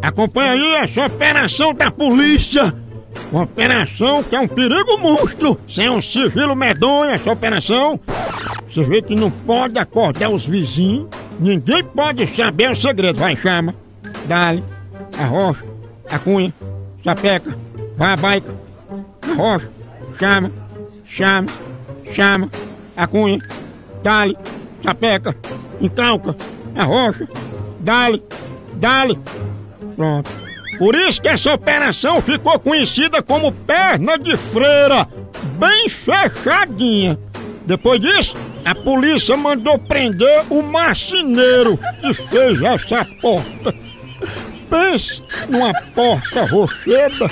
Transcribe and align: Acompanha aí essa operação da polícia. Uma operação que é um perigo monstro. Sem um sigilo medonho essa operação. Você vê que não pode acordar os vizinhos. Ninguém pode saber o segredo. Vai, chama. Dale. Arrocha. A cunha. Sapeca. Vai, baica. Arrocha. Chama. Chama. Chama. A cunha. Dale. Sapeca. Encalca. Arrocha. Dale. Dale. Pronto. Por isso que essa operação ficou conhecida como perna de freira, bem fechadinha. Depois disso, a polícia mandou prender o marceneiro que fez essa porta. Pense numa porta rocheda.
Acompanha 0.00 0.52
aí 0.52 0.74
essa 0.76 1.06
operação 1.06 1.74
da 1.74 1.90
polícia. 1.90 2.74
Uma 3.32 3.42
operação 3.42 4.22
que 4.22 4.36
é 4.36 4.40
um 4.40 4.48
perigo 4.48 4.96
monstro. 4.98 5.58
Sem 5.66 5.90
um 5.90 6.00
sigilo 6.00 6.54
medonho 6.54 7.10
essa 7.10 7.30
operação. 7.30 7.98
Você 8.68 8.82
vê 8.84 9.02
que 9.02 9.16
não 9.16 9.30
pode 9.30 9.78
acordar 9.78 10.30
os 10.30 10.46
vizinhos. 10.46 11.08
Ninguém 11.40 11.82
pode 11.82 12.26
saber 12.34 12.70
o 12.70 12.74
segredo. 12.74 13.18
Vai, 13.18 13.36
chama. 13.36 13.74
Dale. 14.26 14.62
Arrocha. 15.18 15.64
A 16.10 16.18
cunha. 16.18 16.52
Sapeca. 17.04 17.56
Vai, 17.96 18.16
baica. 18.16 18.54
Arrocha. 19.22 19.70
Chama. 20.18 20.50
Chama. 21.04 21.48
Chama. 22.12 22.50
A 22.96 23.06
cunha. 23.06 23.38
Dale. 24.02 24.36
Sapeca. 24.82 25.36
Encalca. 25.80 26.36
Arrocha. 26.76 27.26
Dale. 27.80 28.22
Dale. 28.74 29.18
Pronto. 29.98 30.30
Por 30.78 30.94
isso 30.94 31.20
que 31.20 31.26
essa 31.26 31.52
operação 31.52 32.22
ficou 32.22 32.56
conhecida 32.60 33.20
como 33.20 33.50
perna 33.50 34.16
de 34.16 34.36
freira, 34.36 35.08
bem 35.58 35.88
fechadinha. 35.88 37.18
Depois 37.66 38.00
disso, 38.00 38.36
a 38.64 38.76
polícia 38.76 39.36
mandou 39.36 39.76
prender 39.76 40.44
o 40.48 40.62
marceneiro 40.62 41.76
que 42.00 42.14
fez 42.14 42.62
essa 42.62 43.04
porta. 43.20 43.74
Pense 44.70 45.20
numa 45.48 45.72
porta 45.96 46.44
rocheda. 46.44 47.28